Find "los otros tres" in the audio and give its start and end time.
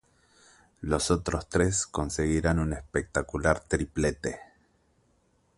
0.79-1.85